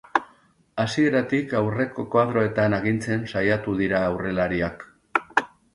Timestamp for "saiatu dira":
3.35-4.05